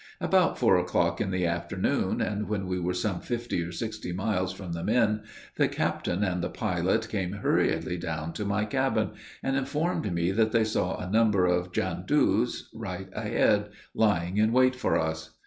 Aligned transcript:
About 0.19 0.57
four 0.57 0.77
o'clock 0.79 1.21
in 1.21 1.29
the 1.29 1.45
afternoon, 1.45 2.21
and 2.21 2.49
when 2.49 2.65
we 2.65 2.79
were 2.79 2.95
some 2.95 3.21
fifty 3.21 3.61
or 3.61 3.71
sixty 3.71 4.11
miles 4.11 4.51
from 4.51 4.71
the 4.71 4.83
Min, 4.83 5.21
the 5.57 5.67
captain 5.67 6.23
and 6.23 6.41
the 6.41 6.49
pilot 6.49 7.07
came 7.07 7.33
hurriedly 7.33 7.97
down 7.97 8.33
to 8.33 8.43
my 8.43 8.65
cabin, 8.65 9.11
and 9.43 9.55
informed 9.55 10.11
me 10.11 10.31
that 10.31 10.53
they 10.53 10.63
saw 10.63 10.97
a 10.97 11.07
number 11.11 11.45
of 11.45 11.71
Jan 11.71 12.05
dous, 12.07 12.67
right 12.73 13.09
ahead, 13.13 13.69
lying 13.93 14.37
in 14.37 14.51
wait 14.51 14.75
for 14.75 14.97
us. 14.99 15.37